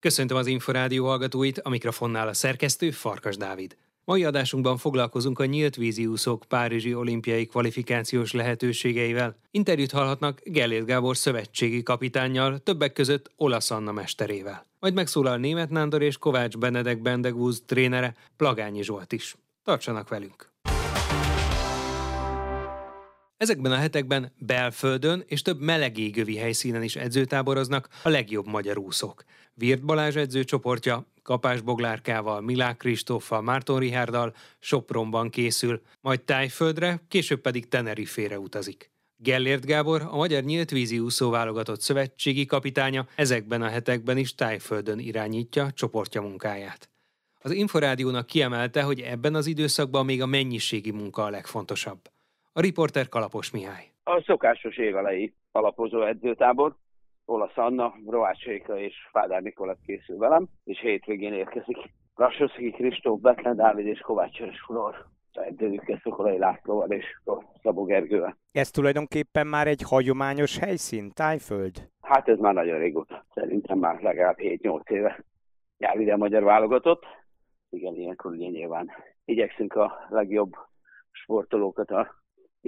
[0.00, 3.76] Köszöntöm az Inforádió hallgatóit, a mikrofonnál a szerkesztő Farkas Dávid.
[4.04, 6.08] Mai adásunkban foglalkozunk a nyílt vízi
[6.48, 9.36] Párizsi olimpiai kvalifikációs lehetőségeivel.
[9.50, 14.66] Interjút hallhatnak Gellért Gábor szövetségi kapitánnyal, többek között Olasz Anna mesterével.
[14.80, 19.36] Majd megszólal Német Nándor és Kovács Benedek Bendegúz trénere, Plagányi Zsolt is.
[19.64, 20.50] Tartsanak velünk!
[23.38, 29.24] Ezekben a hetekben belföldön és több melegégövi helyszínen is edzőtáboroznak a legjobb magyar úszók.
[29.54, 37.68] Virt Balázs edzőcsoportja Kapás Boglárkával, Milák Kristóffal, Márton Rihárdal Sopronban készül, majd Tájföldre, később pedig
[37.68, 38.90] Tenerifére utazik.
[39.16, 45.70] Gellért Gábor, a Magyar Nyílt Vízi Úszó szövetségi kapitánya ezekben a hetekben is Tájföldön irányítja
[45.72, 46.90] csoportja munkáját.
[47.38, 52.00] Az Inforádiónak kiemelte, hogy ebben az időszakban még a mennyiségi munka a legfontosabb.
[52.52, 53.84] A riporter Kalapos Mihály.
[54.04, 56.76] A szokásos évelei alapozó edzőtábor,
[57.24, 61.76] Olasz Anna, Roács Réka és Fádár Nikolett készül velem, és hétvégén érkezik
[62.14, 67.04] Rassoszki Kristóf, Betlen Dávid és Kovács Csörös Flor edzőjükkel Szokolai Lászlóval és
[67.62, 68.36] Szabó Gergővel.
[68.52, 71.88] Ez tulajdonképpen már egy hagyományos helyszín, Tájföld?
[72.00, 73.26] Hát ez már nagyon régóta.
[73.34, 75.24] Szerintem már legalább 7-8 éve
[75.78, 77.04] jár ide a magyar válogatott.
[77.70, 78.90] Igen, ilyenkor ugye nyilván
[79.24, 80.52] igyekszünk a legjobb
[81.10, 82.14] sportolókat a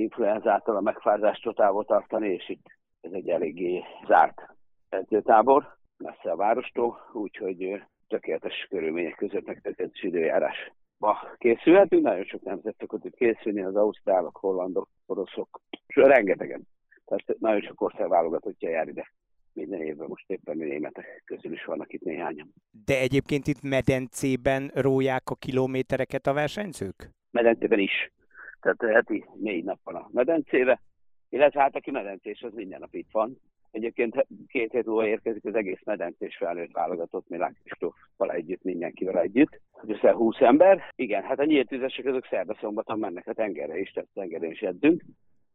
[0.01, 2.67] influenzától a megfázástól távol tartani, és itt
[3.01, 4.43] ez egy eléggé zárt
[4.89, 12.03] edzőtábor, messze a várostól, úgyhogy tökéletes körülmények között meg tökéletes időjárásba készülhetünk.
[12.03, 15.61] Nagyon sok nemzet szokott itt készülni, az ausztrálok, hollandok, oroszok,
[15.95, 16.67] rengetegen.
[17.05, 19.13] Tehát nagyon sok ország válogatottja jár ide
[19.53, 22.53] minden évben, most éppen németek közül is vannak itt néhányan.
[22.87, 27.11] De egyébként itt medencében róják a kilométereket a versenyzők?
[27.31, 28.13] Medencében is.
[28.61, 30.81] Tehát heti négy nap van a medencébe,
[31.29, 33.39] illetve hát aki medencés, az minden nap itt van.
[33.71, 39.61] Egyébként két hét múlva érkezik az egész medencés felnőtt válogatott Milán Kristóffal együtt, mindenkivel együtt.
[39.87, 40.93] Össze 20 ember.
[40.95, 44.61] Igen, hát a nyílt tüzesek azok szerda szombaton mennek a tengerre is, tehát tengerén is
[44.61, 45.05] edzünk,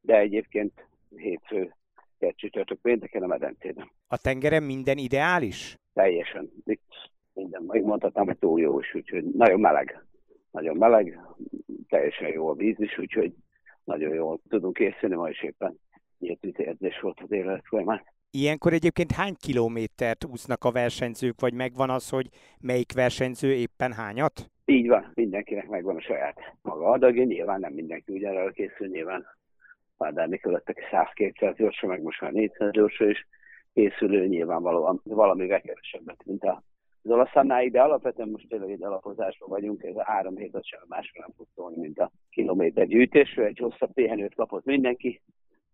[0.02, 1.74] de egyébként hétfő,
[2.36, 3.92] csütörtök pénteken a medencében.
[4.08, 5.76] A tengeren minden ideális?
[5.94, 6.52] Teljesen.
[6.66, 10.06] Itt minden, megmondhatnám, hogy túl jó is, úgyhogy nagyon meleg.
[10.56, 11.20] Nagyon meleg,
[11.88, 13.34] teljesen jó a víz is, úgyhogy
[13.84, 15.80] nagyon jól tudunk készülni, ma is éppen
[16.20, 18.04] nyílt érzés volt az élet folyamán.
[18.32, 22.30] Ilyenkor egyébként hány kilométert úsznak a versenyzők, vagy megvan az, hogy
[22.60, 24.52] melyik versenyző éppen hányat?
[24.66, 29.26] Így van, mindenkinek megvan a saját maga adagja, nyilván nem mindenki ugyanarra készül, nyilván
[29.98, 33.28] Pádár Nikolettek 100-200 gyorsan, meg most már 400 gyorsan is
[33.74, 36.64] készülő, nyilvánvalóan valamivel kevesebbet, mint a
[37.06, 41.22] az olaszanáig, de alapvetően most tényleg egy alapozásban vagyunk, ez a három hét sem másra
[41.22, 45.22] nem fog szólni, mint a kilométer gyűjtésről, egy hosszabb pihenőt kapott mindenki,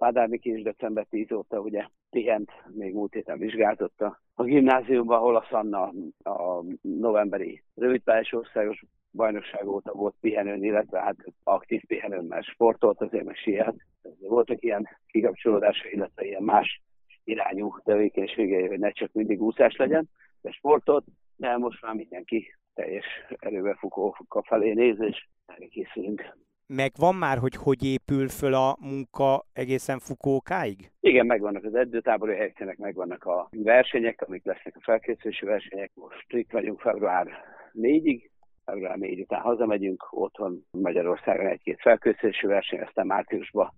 [0.02, 5.46] Pádárnik is december 10 óta ugye pihent, még múlt héten vizsgáltotta a gimnáziumban, ahol a
[5.50, 5.94] Szanna
[6.24, 13.25] a novemberi rövidpályás országos bajnokság óta volt pihenőn, illetve hát aktív pihenőn, mert sportolt, azért
[13.25, 13.75] meg siet.
[14.19, 16.81] Voltak ilyen kikapcsolódása, illetve ilyen más
[17.24, 20.09] irányú tevékenységei, hogy ne csak mindig úszás legyen,
[20.42, 21.03] de sportot,
[21.41, 23.06] de most már mindenki teljes
[23.40, 26.38] erővel Fukóka felé néz, és erre készülünk.
[26.68, 30.91] Megvan már, hogy hogy épül föl a munka egészen Fukókáig?
[31.00, 35.91] Igen, megvannak az edzőtábori helyszínek, megvannak a versenyek, amik lesznek a felkészülési versenyek.
[35.94, 37.28] Most itt vagyunk február
[37.74, 38.30] 4-ig,
[38.66, 43.74] február 4 után hazamegyünk, otthon Magyarországon egy-két felkészülési verseny, aztán márciusban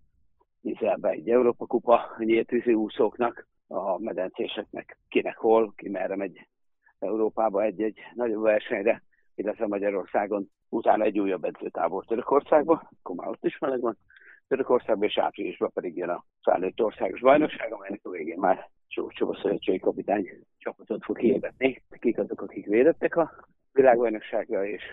[0.62, 6.48] Izelbe egy Európa Kupa nyílt vízi úszóknak, a medencéseknek kinek hol, ki merre megy
[7.04, 9.04] Európába egy-egy nagyobb versenyre,
[9.36, 13.98] illetve Magyarországon utána egy újabb edzőtábor Törökországba, akkor már ott is meleg van,
[14.48, 19.80] Törökországban és áprilisban pedig jön a felnőtt országos bajnokság, amelynek a végén már Csócsóba szövetségi
[19.80, 21.84] kapitány csapatot fog hirdetni.
[22.00, 23.32] Kik azok, akik védettek a
[23.72, 24.84] világbajnokságra, és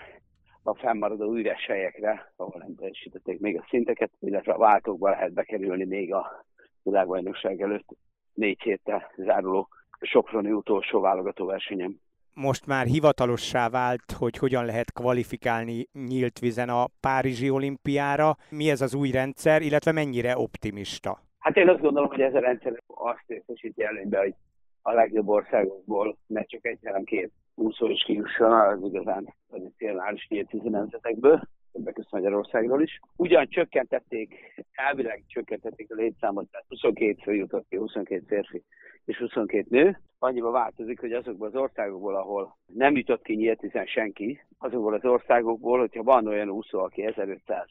[0.62, 5.84] a fennmaradó üres helyekre, ahol nem teljesítették még a szinteket, illetve a váltókba lehet bekerülni
[5.84, 6.47] még a
[6.82, 7.88] világbajnokság előtt
[8.32, 9.69] négy héttel záruló
[10.00, 12.00] Soproni utolsó válogató versenyem.
[12.34, 18.36] Most már hivatalossá vált, hogy hogyan lehet kvalifikálni nyílt vizen a Párizsi olimpiára.
[18.50, 21.18] Mi ez az új rendszer, illetve mennyire optimista?
[21.38, 24.34] Hát én azt gondolom, hogy ez a rendszer azt részesíti előnybe, hogy
[24.82, 30.53] a legjobb országokból ne csak egy, hanem két úszó is kijusson az igazán tradicionális nyílt
[30.53, 31.41] nemzetekből
[31.72, 33.00] többek között Magyarországról is.
[33.16, 34.34] Ugyan csökkentették,
[34.72, 38.64] elvileg csökkentették a létszámot, tehát 22 fő jutott ki, 22 férfi
[39.10, 39.98] és 22 nő.
[40.18, 45.78] Annyiba változik, hogy azokból az országokból, ahol nem jutott ki nyílt, senki, azokból az országokból,
[45.78, 47.66] hogyha van olyan úszó, aki 1500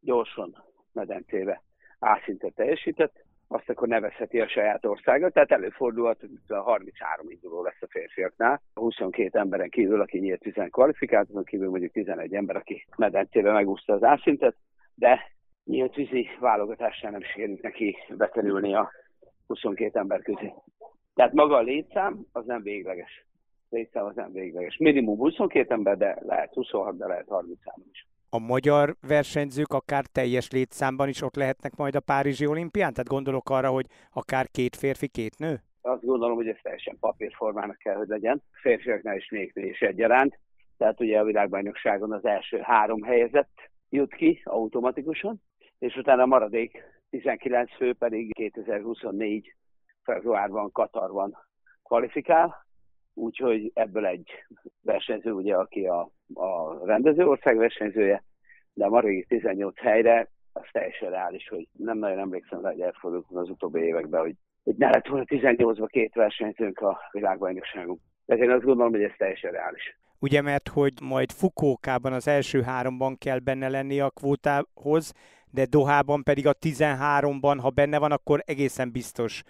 [0.00, 1.62] gyorsan medencébe
[1.98, 5.30] A szintet teljesített, azt akkor nevezheti a saját országa.
[5.30, 8.60] Tehát előfordulhat, hogy a 33 induló lesz a férfiaknál.
[8.74, 13.52] A 22 emberen kívül, aki nyílt 10 kvalifikált, azon kívül mondjuk 11 ember, aki medencébe
[13.52, 14.56] megúszta az ászintet,
[14.94, 15.20] de
[15.64, 18.90] nyílt vízi válogatásán nem sikerült neki bekerülni a
[19.46, 20.52] 22 ember közé.
[21.14, 23.26] Tehát maga a létszám az nem végleges.
[23.68, 24.76] Létszám az nem végleges.
[24.76, 30.50] Minimum 22 ember, de lehet 26, de lehet 33 is a magyar versenyzők akár teljes
[30.50, 32.92] létszámban is ott lehetnek majd a Párizsi olimpián?
[32.92, 35.60] Tehát gondolok arra, hogy akár két férfi, két nő?
[35.82, 38.42] Azt gondolom, hogy ez teljesen papírformának kell, hogy legyen.
[38.52, 40.38] Férfiaknál is még is egyaránt.
[40.76, 45.42] Tehát ugye a világbajnokságon az első három helyezett jut ki automatikusan,
[45.78, 49.54] és utána a maradék 19 fő pedig 2024
[50.04, 51.36] februárban Katarban
[51.82, 52.66] kvalifikál,
[53.14, 54.30] úgyhogy ebből egy
[54.82, 58.24] versenyző, ugye, aki a, a rendező ország versenyzője,
[58.72, 63.50] de a maradék 18 helyre az teljesen reális, hogy nem nagyon emlékszem hogy elfordult az
[63.50, 68.00] utóbbi években, hogy, hogy ne lett volna 18-ban két versenyzőnk a világbajnokságon.
[68.26, 69.98] De én azt gondolom, hogy ez teljesen reális.
[70.18, 75.12] Ugye, mert hogy majd Fukókában az első háromban kell benne lenni a kvótához,
[75.50, 79.42] de Dohában pedig a 13-ban, ha benne van, akkor egészen biztos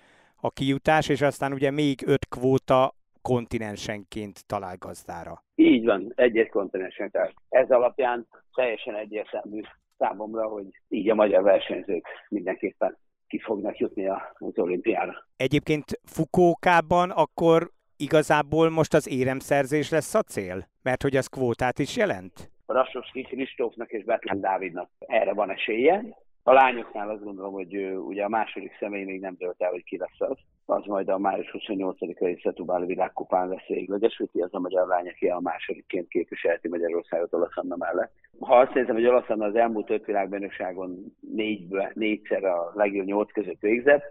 [0.44, 5.43] a kijutás, és aztán ugye még öt kvóta kontinensenként talál gazdára.
[5.55, 7.11] Így van, egy-egy kontinensen.
[7.11, 9.61] Tehát ez alapján teljesen egyértelmű
[9.99, 15.26] számomra, hogy így a magyar versenyzők mindenképpen ki fognak jutni az olimpiára.
[15.37, 20.69] Egyébként Fukókában akkor igazából most az éremszerzés lesz a cél?
[20.82, 22.50] Mert hogy az kvótát is jelent?
[22.67, 26.05] Rassoszki Kristófnak és Betlen Dávidnak erre van esélye.
[26.46, 29.96] A lányoknál azt gondolom, hogy ugye a második személy még nem dölt el, hogy ki
[29.96, 30.37] lesz az.
[30.67, 35.29] Az majd a május 28-ai Szetubáli világkupán lesz végleges, hogy az a magyar lány, aki
[35.29, 38.12] a másodikként képviselheti Magyarországot Olaszanna mellett.
[38.41, 43.61] Ha azt nézem, hogy Olaszanna az elmúlt öt világbajnokságon négy, négyszer a legjobb nyolc között
[43.61, 44.05] végzett,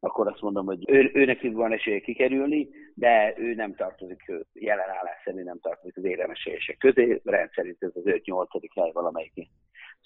[0.00, 5.22] akkor azt mondom, hogy ő, őnek van esélye kikerülni, de ő nem tartozik, jelen állás
[5.24, 8.68] szerint nem tartozik az éremesélyesek közé, rendszerint ez az 5-8.
[8.74, 9.32] hely valamelyik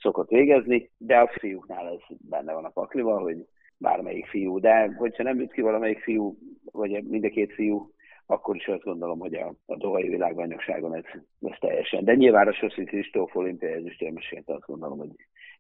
[0.00, 5.23] szokott végezni, de a fiúknál ez benne van a paklival, hogy bármelyik fiú, de hogyha
[5.23, 6.37] nem jut ki valamelyik fiú,
[6.73, 7.91] vagy mind a két fiú,
[8.26, 11.05] akkor is azt gondolom, hogy a, a Dohai világbajnokságon ez,
[11.41, 12.05] ez teljesen.
[12.05, 15.11] De nyilván a Soszi Kristóf olimpiai ezüstérmesként azt gondolom, hogy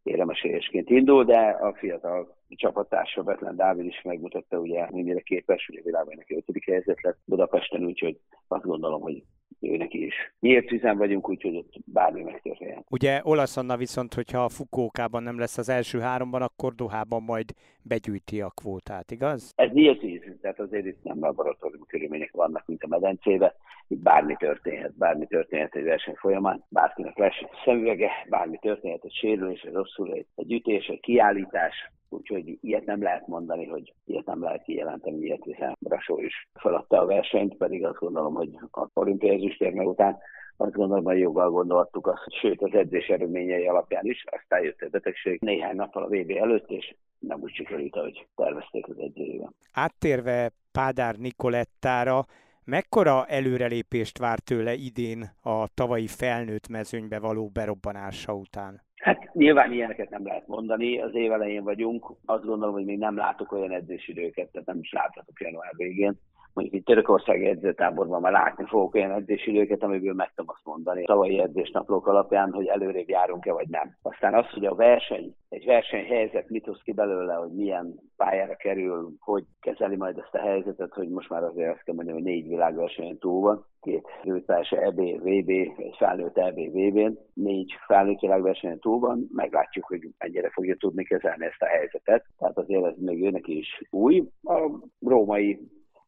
[0.02, 6.36] éremesélyesként indul, de a fiatal csapattársa Betlen Dávid is megmutatta, ugye, mennyire képes, a világbajnoki
[6.36, 9.22] ötödik helyzet lett Budapesten, úgyhogy azt gondolom, hogy
[9.60, 10.14] ő neki is.
[10.40, 12.84] Nyílt üzen vagyunk, úgyhogy ott bármi megtörténhet.
[12.90, 17.52] Ugye Olaszonna viszont, hogyha a Fukókában nem lesz az első háromban, akkor Dohában majd
[17.82, 19.52] begyűjti a kvótát, igaz?
[19.56, 23.54] Ez nyílt víz, tehát azért itt nem laboratóriumi körülmények vannak, mint a medencébe.
[23.88, 27.34] Itt bármi történhet, bármi történhet egy verseny folyamán, bárkinek lesz
[27.64, 33.26] szemüvege, bármi történhet, egy sérülés, egy rosszul, egy ütés, egy kiállítás, úgyhogy ilyet nem lehet
[33.26, 37.98] mondani, hogy ilyet nem lehet kijelenteni, ilyet hiszen Brasó is feladta a versenyt, pedig azt
[37.98, 40.18] gondolom, hogy a olimpiai ezüstérme után
[40.56, 44.88] azt gondolom, hogy joggal gondoltuk azt, sőt az edzés eredményei alapján is, aztán jött a
[44.88, 49.54] betegség néhány nappal a VB előtt, és nem úgy sikerült, ahogy tervezték az edzőjében.
[49.72, 52.24] Áttérve Pádár Nikolettára,
[52.64, 58.82] mekkora előrelépést vár tőle idén a tavalyi felnőtt mezőnybe való berobbanása után?
[59.00, 63.16] Hát nyilván ilyeneket nem lehet mondani, az év elején vagyunk, azt gondolom, hogy még nem
[63.16, 66.18] látok olyan edzésidőket, tehát nem is láthatok január végén,
[66.54, 71.40] mondjuk itt Törökországi edzőtáborban már látni fogok olyan edzésidőket, amiből meg tudom azt mondani tavalyi
[71.40, 73.96] edzésnaplók alapján, hogy előrébb járunk-e vagy nem.
[74.02, 79.12] Aztán az, hogy a verseny, egy versenyhelyzet mit hoz ki belőle, hogy milyen pályára kerül,
[79.20, 82.48] hogy kezeli majd ezt a helyzetet, hogy most már azért azt kell mondani, hogy négy
[82.48, 88.98] világversenyen túl van, két rőtársa EB, VB, egy felnőtt EB, VB-n, négy felnőtt világversenyen túl
[88.98, 92.24] van, meglátjuk, hogy mennyire fogja tudni kezelni ezt a helyzetet.
[92.38, 94.28] Tehát azért ez még őnek is új.
[94.42, 94.70] A
[95.00, 95.60] római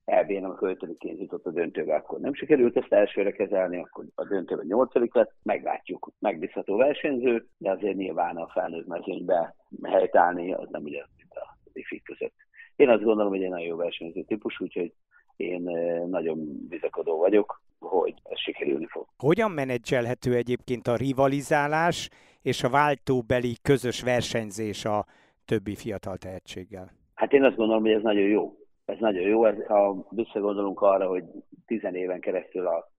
[0.05, 4.67] EB-n, amikor ötödikén jutott a döntőbe, akkor nem sikerült ezt elsőre kezelni, akkor a döntőben
[4.67, 11.09] nyolcadik lett, meglátjuk, megbízható versenyző, de azért nyilván a felnőtt mezőnybe helytállni, az nem ugyanaz,
[11.17, 12.35] mint a ifik között.
[12.77, 14.93] Én azt gondolom, hogy egy nagyon jó versenyző típus, úgyhogy
[15.37, 15.63] én
[16.11, 19.07] nagyon bizakodó vagyok, hogy ez sikerülni fog.
[19.19, 22.09] Hogyan menedzselhető egyébként a rivalizálás
[22.43, 25.07] és a váltóbeli közös versenyzés a
[25.45, 26.91] többi fiatal tehetséggel?
[27.15, 31.09] Hát én azt gondolom, hogy ez nagyon jó ez nagyon jó, ez, ha visszagondolunk arra,
[31.09, 31.25] hogy
[31.67, 32.91] tizen éven keresztül a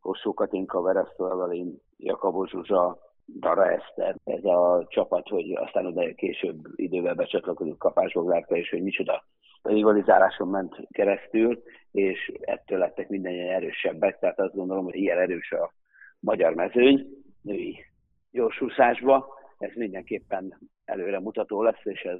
[0.00, 2.98] Hosszú Katinka, Veresztő Evelin, Jakabó Zsuzsa,
[3.38, 9.24] Dara Eszter, ez a csapat, hogy aztán oda később idővel becsatlakozott kapásboglárka, és hogy micsoda
[9.62, 15.72] rivalizáláson ment keresztül, és ettől lettek mindannyian erősebbek, tehát azt gondolom, hogy ilyen erős a
[16.20, 17.06] magyar mezőny
[17.42, 17.84] női
[18.30, 19.26] gyorsúszásba,
[19.58, 22.18] ez mindenképpen előre mutató lesz, és ez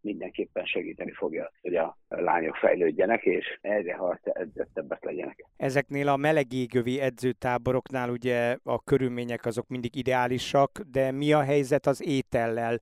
[0.00, 5.44] mindenképpen segíteni fogja, hogy a lányok fejlődjenek, és egyre harc edzettebbek legyenek.
[5.56, 12.06] Ezeknél a melegégövi edzőtáboroknál ugye a körülmények azok mindig ideálisak, de mi a helyzet az
[12.06, 12.80] étellel?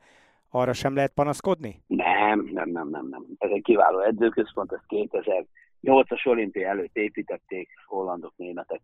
[0.50, 1.82] Arra sem lehet panaszkodni?
[1.87, 3.26] Nem, nem, nem, nem, nem.
[3.38, 8.80] Ez egy kiváló edzőközpont, ez 2008-as olimpia előtt építették hollandok, németek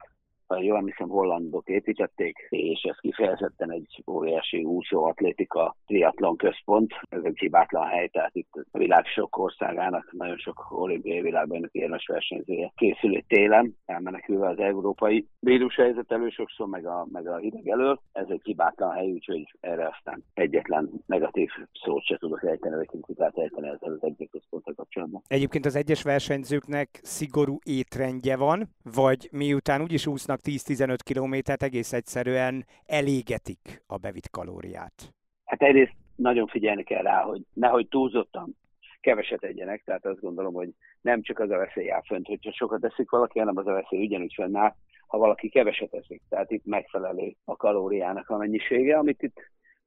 [0.61, 6.93] jól emlékszem, hollandok építették, és ez kifejezetten egy óriási úszó atlétika triatlon központ.
[7.09, 12.07] Ez egy hibátlan hely, tehát itt a világ sok országának nagyon sok olimpiai világbajnoki érmes
[12.07, 15.27] versenyzője készül télen, elmenekülve az európai
[15.83, 18.01] helyzet elő sokszor, meg a, meg a hideg elől.
[18.13, 21.51] Ez egy hibátlan hely, úgyhogy erre aztán egyetlen negatív
[21.85, 25.23] szót se tudok ejteni, vagy kritikát ejteni ezzel az egyik központtal kapcsolatban.
[25.27, 32.65] Egyébként az egyes versenyzőknek szigorú étrendje van, vagy miután úgyis úsznak 10-15 kilométert egész egyszerűen
[32.87, 35.15] elégetik a bevitt kalóriát?
[35.45, 38.57] Hát egyrészt nagyon figyelni kell rá, hogy nehogy túlzottan
[39.01, 40.69] keveset egyenek, tehát azt gondolom, hogy
[41.01, 44.05] nem csak az a veszély áll fönt, hogyha sokat eszik valaki, hanem az a veszély
[44.05, 44.75] ugyanúgy fönnáll,
[45.07, 46.23] ha valaki keveset eszik.
[46.29, 49.41] Tehát itt megfelelő a kalóriának a mennyisége, amit itt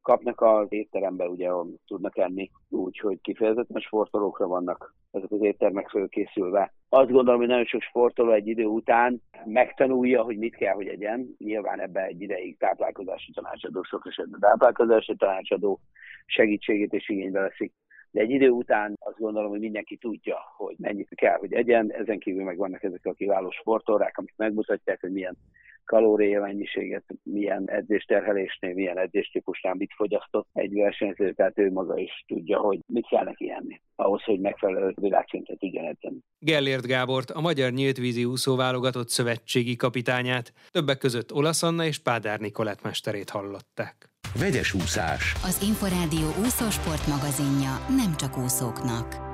[0.06, 1.50] kapnak az étterembe, ugye
[1.88, 6.74] tudnak enni, úgyhogy kifejezetten sportolókra vannak ezek az éttermek fölkészülve.
[6.90, 11.36] Azt gondolom, hogy nagyon sok sportoló egy idő után megtanulja, hogy mit kell, hogy egyen.
[11.38, 15.80] Nyilván ebbe egy ideig táplálkozási tanácsadó, sok esetben táplálkozási tanácsadó
[16.26, 17.74] segítségét és igénybe veszik.
[18.12, 21.92] De egy idő után azt gondolom, hogy mindenki tudja, hogy mennyit kell, hogy egyen.
[21.92, 25.38] Ezen kívül meg vannak ezek a kiváló sportórák, amik megmutatják, hogy milyen
[25.86, 32.60] kalória mennyiséget, milyen edzésterhelésnél, milyen edzéstípusnál mit fogyasztott egy versenyző, tehát ő maga is tudja,
[32.60, 36.18] hogy mit kell neki enni, ahhoz, hogy megfelelő világszintet tudjon edzeni.
[36.40, 42.40] Gellért Gábort, a Magyar Nyíltvízi úszó válogatott szövetségi kapitányát, többek között Olasz Anna és Pádár
[42.40, 44.10] Nikolett mesterét hallották.
[44.40, 45.34] Vegyes úszás.
[45.44, 49.34] Az Inforádió úszósport magazinja nem csak úszóknak.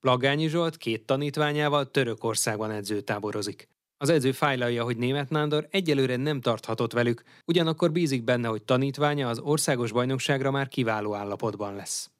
[0.00, 3.68] Plagányi Zsolt két tanítványával Törökországban edzőtáborozik.
[4.04, 9.28] Az edző fájlalja, hogy német Nándor egyelőre nem tarthatott velük, ugyanakkor bízik benne, hogy tanítványa
[9.28, 12.10] az országos bajnokságra már kiváló állapotban lesz.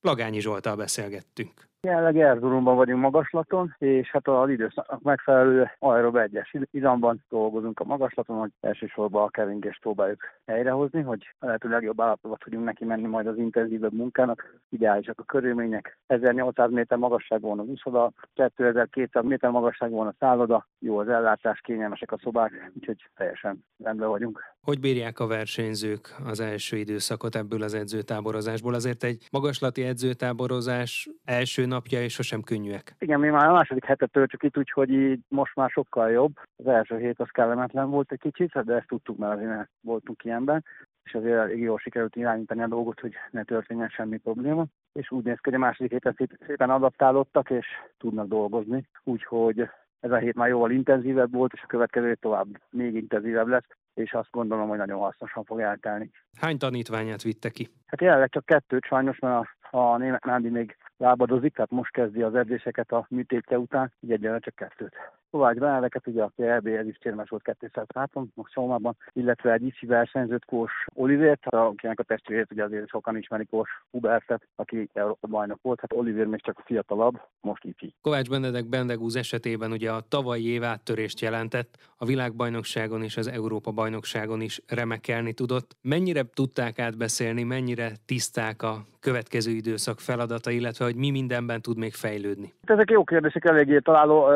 [0.00, 1.71] Plagányi Zsoltal beszélgettünk.
[1.86, 8.38] Jelenleg Erzurumban vagyunk magaslaton, és hát az időszaknak megfelelő aerob egyes izamban dolgozunk a magaslaton,
[8.38, 13.26] hogy elsősorban a keringést próbáljuk helyrehozni, hogy a lehető legjobb állapotban tudjunk neki menni majd
[13.26, 14.60] az intenzívebb munkának.
[14.68, 15.98] Ideálisak a körülmények.
[16.06, 22.18] 1800 méter magasságban az úszoda, 2200 méter magasságban a szálloda, jó az ellátás, kényelmesek a
[22.22, 24.51] szobák, úgyhogy teljesen rendben vagyunk.
[24.66, 28.74] Hogy bírják a versenyzők az első időszakot ebből az edzőtáborozásból?
[28.74, 32.94] Azért egy magaslati edzőtáborozás első napja és sosem könnyűek.
[32.98, 36.32] Igen, mi már a második hetet töltjük itt, úgyhogy így most már sokkal jobb.
[36.56, 40.64] Az első hét az kellemetlen volt egy kicsit, de ezt tudtuk, mert azért voltunk ilyenben
[41.04, 44.66] és azért elég jól sikerült irányítani a dolgot, hogy ne történjen semmi probléma.
[44.92, 46.16] És úgy néz ki, hogy a második héten
[46.46, 47.66] szépen adaptálódtak, és
[47.98, 48.88] tudnak dolgozni.
[49.04, 49.68] Úgyhogy
[50.00, 54.12] ez a hét már jóval intenzívebb volt, és a következő tovább még intenzívebb lesz, és
[54.12, 56.10] azt gondolom, hogy nagyon hasznosan fog eltelni.
[56.40, 57.68] Hány tanítványát vitte ki?
[57.86, 62.22] Hát jelenleg csak kettőt sajnos, mert a, a német Nándi még lábadozik, tehát most kezdi
[62.22, 64.94] az edzéseket a műtétje után, így egyelőre csak kettőt.
[65.30, 69.86] Kovács Benedeket, ugye, aki EB is térmes volt 200 háton, most Somában, illetve egy ICI
[69.86, 75.58] versenyzőt, Kós Olivért, akinek a testvérét ugye azért sokan ismerik Kós Hubertet, aki Európa bajnok
[75.62, 77.94] volt, hát Oliver még csak fiatalabb, most ICI.
[78.00, 83.70] Kovács Benedek Bendegúz esetében ugye a tavalyi év áttörést jelentett, a világbajnokságon és az Európa
[83.70, 85.76] bajnokságon is remekelni tudott.
[85.82, 91.92] Mennyire tudták átbeszélni, mennyire tiszták a következő időszak feladata, illetve hogy mi mindenben tud még
[91.92, 92.52] fejlődni?
[92.64, 94.28] Ezek jó kérdések, eléggé találó.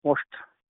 [0.00, 0.26] Most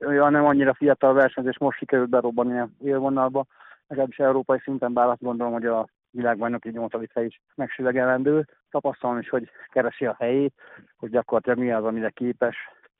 [0.06, 3.46] olyan nem annyira fiatal versenyzés, most sikerült berobbanni a élvonalba,
[3.86, 8.46] legalábbis európai szinten, bár azt gondolom, hogy a világbajnoki nyolcadik hely is megsüvegelendő.
[8.70, 10.54] Tapasztalom is, hogy keresi a helyét,
[10.96, 12.56] hogy gyakorlatilag mi az, amire képes.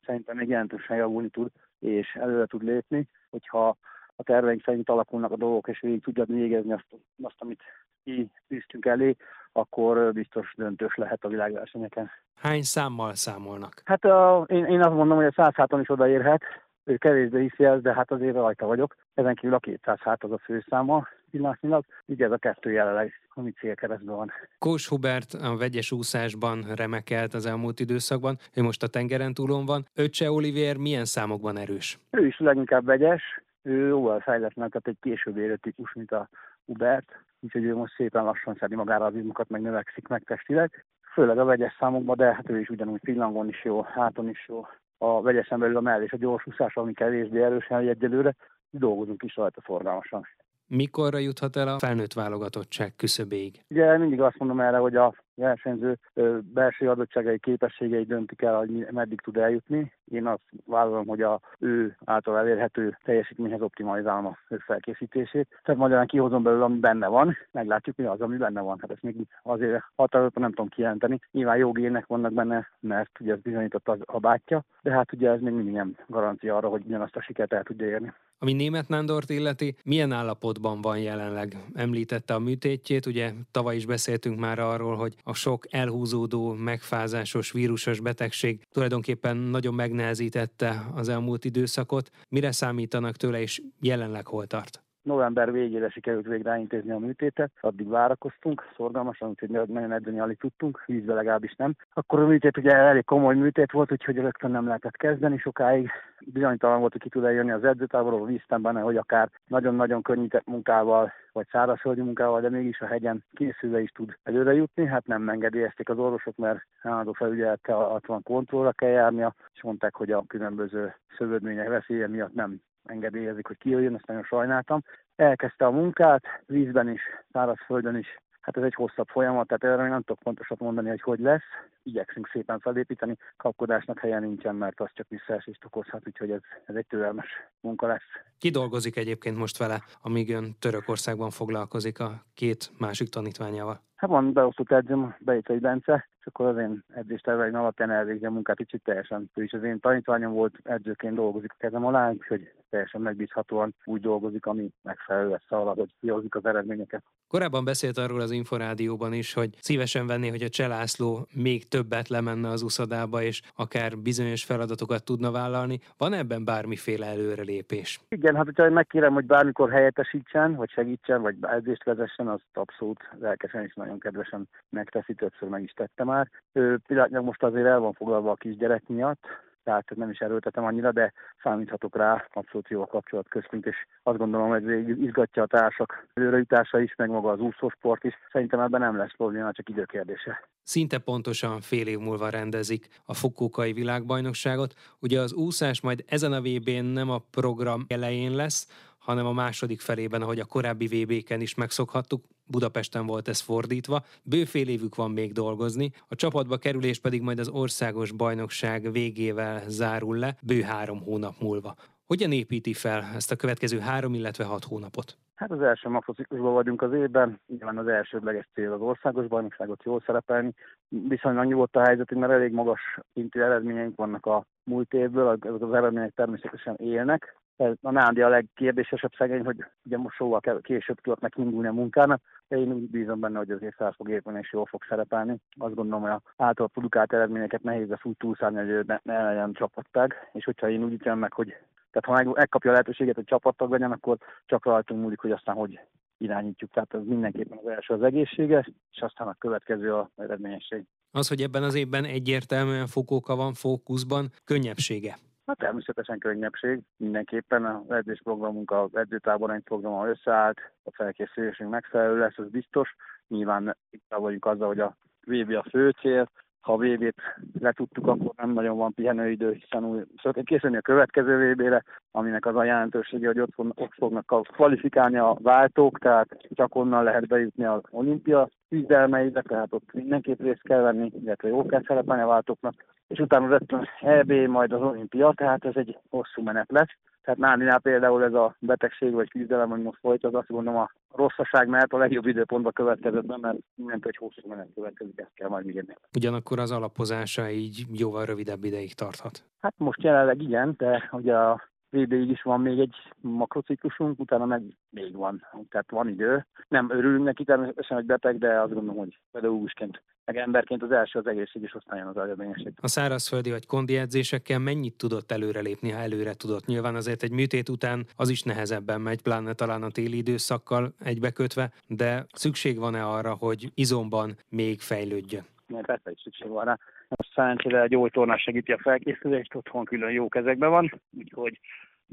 [0.07, 3.77] Szerintem még jelentősen javulni tud, és előre tud lépni, hogyha
[4.17, 6.87] a terveink szerint alakulnak a dolgok, és végig tudja végezni azt,
[7.23, 7.63] azt amit
[8.05, 9.17] ki tűztünk elé,
[9.53, 12.11] akkor biztos döntős lehet a világversenyeken.
[12.35, 13.83] Hány számmal számolnak?
[13.85, 16.43] Hát a, én, én azt mondom, hogy a 100 háton is odaérhet,
[16.85, 18.95] ő kevésbé hiszi ezt, de hát azért rajta vagyok.
[19.15, 23.51] Ezen kívül a 200 hát az a főszáma pillanatnyilag, így ez a kettő jelenleg, ami
[23.51, 24.31] célkeresztben van.
[24.59, 29.87] Kós Hubert a vegyes úszásban remekelt az elmúlt időszakban, ő most a tengeren túlon van.
[29.95, 31.99] Öccse Olivier milyen számokban erős?
[32.11, 33.23] Ő is leginkább vegyes,
[33.63, 36.29] ő jóval fejletlen, tehát egy később érő típus, mint a
[36.65, 40.85] Hubert, úgyhogy ő most szépen lassan szedi magára az izmokat, meg növekszik meg testileg.
[41.13, 44.67] Főleg a vegyes számokban, de hát ő is ugyanúgy pillangon is jó, háton is jó.
[44.99, 48.35] A vegyesen belül a mell és a gyorsúszás, ami kevésbé erősen egyelőre,
[48.71, 50.27] dolgozunk is rajta forgalmasan.
[50.67, 53.61] Mikorra juthat el a felnőtt válogatottság küszöbéig?
[53.69, 55.99] Ugye mindig azt mondom erre, hogy a versenyző
[56.41, 59.93] belső adottságai, képességei döntik el, hogy meddig tud eljutni.
[60.05, 65.49] Én azt vállalom, hogy a ő által elérhető teljesítményhez optimalizálom a felkészítését.
[65.63, 68.79] Tehát magyarán kihozom belőle, ami benne van, meglátjuk, mi az, ami benne van.
[68.81, 71.21] Hát ezt még azért határozottan nem tudom kijelenteni.
[71.31, 75.41] Nyilván jó gének vannak benne, mert ugye ez bizonyított a bátyja, de hát ugye ez
[75.41, 78.13] még mindig nem garancia arra, hogy ugyanazt a sikert el tudja érni.
[78.43, 81.65] Ami német Nándort illeti, milyen állapotban van jelenleg?
[81.75, 88.01] Említette a műtétjét, ugye tavaly is beszéltünk már arról, hogy a sok elhúzódó, megfázásos, vírusos
[88.01, 92.11] betegség tulajdonképpen nagyon megnehezítette az elmúlt időszakot.
[92.29, 94.83] Mire számítanak tőle, és jelenleg hol tart?
[95.03, 100.83] November végére sikerült végre intézni a műtétet, addig várakoztunk, szorgalmasan, úgyhogy nagyon edzeni alig tudtunk,
[100.87, 101.75] vízbe legalábbis nem.
[101.93, 105.91] Akkor a műtét ugye elég komoly műtét volt, úgyhogy rögtön nem lehetett kezdeni sokáig.
[106.27, 111.13] Bizonytalan volt, hogy ki tud eljönni az edzőtáborról, víztem benne, hogy akár nagyon-nagyon könnyített munkával,
[111.33, 114.87] vagy szárazföldi munkával, de mégis a hegyen készülve is tud előre jutni.
[114.87, 120.11] Hát nem engedélyezték az orvosok, mert állandó felügyelettel 60 kontrollra kell járnia, és mondták, hogy
[120.11, 124.83] a különböző szövődmények veszélye miatt nem engedélyezik, hogy kijöjjön, ezt nagyon sajnáltam.
[125.17, 127.01] Elkezdte a munkát, vízben is,
[127.33, 128.07] szárazföldön is,
[128.43, 131.43] hát ez egy hosszabb folyamat, tehát erre nem tudok pontosat mondani, hogy hogy lesz.
[131.83, 136.87] Igyekszünk szépen felépíteni, kapkodásnak helyen nincsen, mert az csak visszaesést okozhat, úgyhogy ez, ez egy
[136.87, 137.29] türelmes
[137.61, 138.09] munka lesz.
[138.39, 143.81] Ki dolgozik egyébként most vele, amíg ön Törökországban foglalkozik a két másik tanítványával?
[144.03, 148.57] Hát van beosztott edzőm, Bejtei Bence, és akkor az én edzésterveim alapján elvégzi a munkát,
[148.57, 149.31] kicsit teljesen.
[149.35, 154.01] Ő is az én tanítványom volt, edzőként dolgozik a kezem alá, úgyhogy teljesen megbízhatóan úgy
[154.01, 157.03] dolgozik, ami megfelelő lesz arra, hogy kihozik az eredményeket.
[157.29, 162.49] Korábban beszélt arról az Inforádióban is, hogy szívesen venné, hogy a Cselászló még többet lemenne
[162.49, 165.81] az uszadába, és akár bizonyos feladatokat tudna vállalni.
[165.97, 168.01] Van ebben bármiféle előrelépés?
[168.09, 173.63] Igen, hát hogyha megkérem, hogy bármikor helyettesítsen, vagy segítsen, vagy edzést vezessen, azt abszolút lelkesen
[173.63, 176.31] és nagyon kedvesen megteszi, többször meg is tettem már.
[176.53, 179.27] Ő pillanatnyilag most azért el van foglalva a kisgyerek miatt,
[179.65, 184.19] tehát nem is erőltetem annyira, de számíthatok rá, abszolút jó a kapcsolat köztünk, és azt
[184.19, 188.15] gondolom, hogy izgatja a társak előrejutása is, meg maga az úszósport is.
[188.33, 190.49] Szerintem ebben nem lesz probléma, csak időkérdése.
[190.63, 194.75] Szinte pontosan fél év múlva rendezik a Fukuokai világbajnokságot.
[195.01, 199.81] Ugye az úszás majd ezen a VB-n nem a program elején lesz, hanem a második
[199.81, 204.05] felében, ahogy a korábbi VB-ken is megszokhattuk, Budapesten volt ez fordítva.
[204.23, 210.17] Bőfél évük van még dolgozni, a csapatba kerülés pedig majd az országos bajnokság végével zárul
[210.17, 211.75] le, bő három hónap múlva.
[212.07, 215.17] Hogyan építi fel ezt a következő három, illetve hat hónapot?
[215.35, 220.03] Hát az első makrociklusban vagyunk az évben, nyilván az elsődleges cél az országos bajnokságot jól
[220.07, 220.55] szerepelni.
[220.89, 222.81] Viszonylag nyugodt a helyzetünk, mert elég magas
[223.13, 227.42] szintű eredményeink vannak a múlt évből, ezek az eredmények természetesen élnek,
[227.83, 232.57] a Nándi a legkérdésesebb szegény, hogy ugye most sokkal később tudott neki a munkának, de
[232.57, 235.37] én úgy bízom benne, hogy azért fel fog épülni és jól fog szerepelni.
[235.57, 239.53] Azt gondolom, hogy a által produkált eredményeket nehéz lesz úgy túlszállni, hogy ne, ne legyen
[239.53, 241.55] csapattag, és hogyha én úgy ítélem meg, hogy
[241.91, 245.55] tehát ha meg, megkapja a lehetőséget, hogy csapattag legyen, akkor csak rajtunk múlik, hogy aztán
[245.55, 245.81] hogy
[246.19, 246.71] irányítjuk.
[246.71, 250.85] Tehát ez mindenképpen az első az egészséges, és aztán a következő a eredményesség.
[251.11, 255.19] Az, hogy ebben az évben egyértelműen fokóka van fókuszban, könnyebbsége.
[255.47, 256.81] Hát természetesen könnyebbség.
[256.97, 262.95] Mindenképpen az edzésprogramunk, az edzőtáboraink programa összeállt, a felkészülésünk megfelelő lesz, ez biztos.
[263.29, 266.29] Nyilván itt vagyunk azzal, hogy a VB a fő cél,
[266.61, 267.15] ha a VB-t
[267.61, 272.57] letudtuk, akkor nem nagyon van pihenőidő, hiszen úgy szokott készülni a következő VB-re, aminek az
[272.57, 277.81] a jelentősége, hogy ott, ott fognak kvalifikálni a váltók, tehát csak onnan lehet bejutni az
[277.91, 282.75] olimpia küzdelmeibe, tehát ott mindenképp részt kell venni, illetve jó kell szerepelni a váltóknak,
[283.09, 286.97] és utána rögtön EB, majd az olimpia, tehát ez egy hosszú menet lesz.
[287.23, 290.91] Tehát Nálinál például ez a betegség vagy küzdelem, hogy most folyt, az azt gondolom a
[291.15, 295.49] rosszaság, mert a legjobb időpontba következett be, mert mindent egy hosszú menet következik, ezt kell
[295.49, 295.97] majd írni.
[296.17, 299.45] Ugyanakkor az alapozása így jóval rövidebb ideig tarthat.
[299.61, 304.63] Hát most jelenleg igen, de ugye a VB-ig is van még egy makrociklusunk, utána meg
[304.91, 306.47] még van, tehát van idő.
[306.69, 311.19] Nem örülünk neki természetesen, hogy beteg, de azt gondolom, hogy pedagógusként, meg emberként az első
[311.19, 312.73] az egészség, és aztán jön az eredményesség.
[312.81, 316.67] A szárazföldi vagy kondi edzésekkel mennyit tudott előrelépni, ha előre tudott?
[316.67, 321.71] Nyilván azért egy műtét után az is nehezebben megy, pláne talán a téli időszakkal egybekötve,
[321.87, 325.45] de szükség van-e arra, hogy izomban még fejlődjön?
[325.67, 326.79] Persze, hogy szükség van rá.
[327.17, 331.61] Most szerencsére egy gyógytornás segíti a felkészülést, otthon külön jó kezekben van, úgyhogy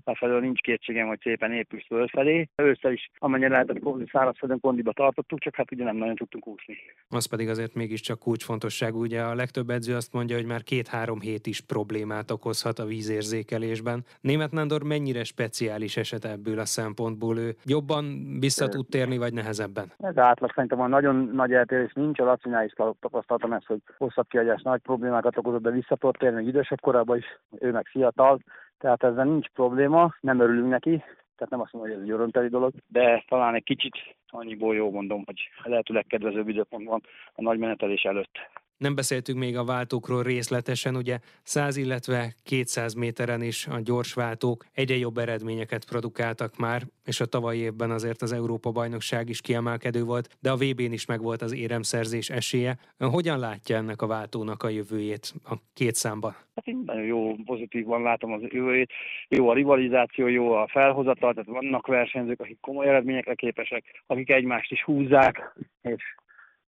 [0.05, 2.49] lefelől nincs kétségem, hogy szépen épül fölfelé.
[2.55, 6.77] Ősszel is amennyire lehetett szárazföldön kondiba tartottuk, csak hát ugye nem nagyon tudtunk úszni.
[7.09, 9.01] Az pedig azért mégiscsak kulcsfontosságú.
[9.01, 14.03] Ugye a legtöbb edző azt mondja, hogy már két-három hét is problémát okozhat a vízérzékelésben.
[14.21, 17.37] Német Nándor mennyire speciális eset ebből a szempontból?
[17.37, 19.91] Ő jobban vissza tud térni, vagy nehezebben?
[19.97, 22.19] Ez átlag szerintem a nagyon nagy eltérés nincs.
[22.19, 26.45] A Lacinál is tapasztaltam ezt, hogy hosszabb kiagyás nagy problémákat okozott, de vissza tud térni
[26.45, 27.25] idősebb korában is.
[27.59, 28.39] Ő meg fiatal,
[28.79, 31.03] tehát ezzel nincs probléma, nem örülünk neki,
[31.35, 33.95] tehát nem azt mondom, hogy ez egy örömteli dolog, de talán egy kicsit
[34.27, 37.01] annyiból jó mondom, hogy lehetőleg kedvezőbb időpont van
[37.33, 38.37] a nagy menetelés előtt.
[38.79, 44.65] Nem beszéltünk még a váltókról részletesen, ugye 100, illetve 200 méteren is a gyors váltók
[44.73, 50.37] egyre jobb eredményeket produkáltak már, és a tavalyi évben azért az Európa-bajnokság is kiemelkedő volt,
[50.41, 52.77] de a VB-n is megvolt az éremszerzés esélye.
[52.97, 56.35] Hogyan látja ennek a váltónak a jövőjét a két számban?
[56.55, 58.91] Hát én nagyon jó, pozitívan látom az jövőjét.
[59.27, 64.71] Jó a rivalizáció, jó a felhozatal, tehát vannak versenyzők, akik komoly eredményekre képesek, akik egymást
[64.71, 66.03] is húzzák, és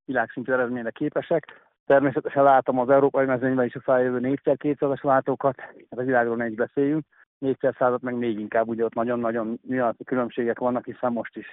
[0.05, 6.03] világszintű eredményre képesek Természetesen látom az európai mezőnyben is a feljövő 4x200-as váltókat, hát a
[6.03, 7.05] világról ne is beszéljünk.
[7.45, 11.45] 4x100 meg még inkább, ugye ott nagyon-nagyon nyilatkozó különbségek vannak, hiszen most is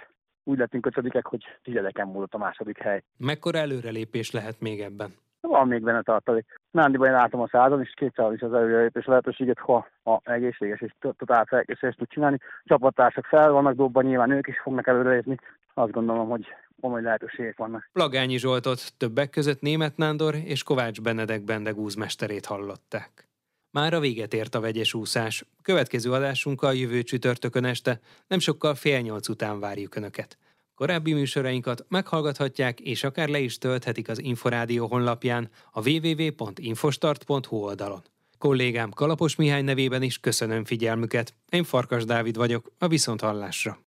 [0.45, 3.03] úgy lettünk ötödikek, hogy tizedeken múlott a második hely.
[3.17, 5.15] Mekkora előrelépés lehet még ebben?
[5.41, 6.61] Van még benne tartalék.
[6.71, 10.93] Nándiban én látom a százon, és kétszer is az előrelépés lehetőséget, ha a egészséges és
[10.99, 12.39] totál felkészülést tud csinálni.
[12.65, 15.37] Csapattársak fel vannak dobban, nyilván ők is fognak előrelépni.
[15.75, 16.47] Azt gondolom, hogy
[16.81, 17.91] komoly lehetőségek vannak.
[17.93, 23.29] Plagányi Zsoltot többek között Német Nándor és Kovács Benedek Bendegúz mesterét hallották.
[23.71, 25.45] Már a véget ért a vegyes úszás.
[25.63, 30.39] Következő adásunkkal jövő csütörtökön este, nem sokkal fél nyolc után várjuk Önöket.
[30.75, 38.03] Korábbi műsorainkat meghallgathatják és akár le is tölthetik az Inforádió honlapján a www.infostart.hu oldalon.
[38.39, 41.35] Kollégám Kalapos Mihály nevében is köszönöm figyelmüket.
[41.49, 43.79] Én Farkas Dávid vagyok, a Viszonthallásra.